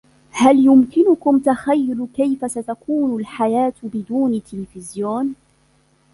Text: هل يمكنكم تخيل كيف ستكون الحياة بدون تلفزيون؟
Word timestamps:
هل 0.31 0.59
يمكنكم 0.65 1.39
تخيل 1.39 2.07
كيف 2.13 2.51
ستكون 2.51 3.19
الحياة 3.19 3.73
بدون 3.83 4.43
تلفزيون؟ 4.43 5.35